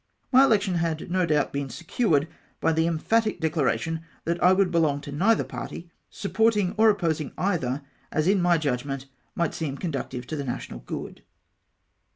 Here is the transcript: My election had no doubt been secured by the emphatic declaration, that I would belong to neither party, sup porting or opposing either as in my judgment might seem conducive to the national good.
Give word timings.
My 0.31 0.45
election 0.45 0.73
had 0.81 1.11
no 1.11 1.27
doubt 1.27 1.53
been 1.53 1.69
secured 1.69 2.27
by 2.59 2.73
the 2.73 2.87
emphatic 2.87 3.39
declaration, 3.39 4.01
that 4.25 4.41
I 4.41 4.51
would 4.51 4.71
belong 4.71 4.99
to 5.01 5.11
neither 5.11 5.43
party, 5.43 5.91
sup 6.09 6.33
porting 6.33 6.73
or 6.75 6.89
opposing 6.89 7.33
either 7.37 7.83
as 8.11 8.27
in 8.27 8.41
my 8.41 8.57
judgment 8.57 9.05
might 9.35 9.53
seem 9.53 9.77
conducive 9.77 10.25
to 10.25 10.35
the 10.35 10.43
national 10.43 10.79
good. 10.79 11.21